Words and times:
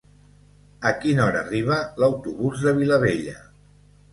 A 0.91 0.93
quina 1.03 1.21
hora 1.25 1.43
arriba 1.47 1.77
l'autobús 2.05 2.65
de 2.65 2.75
Vilabella? 2.81 3.37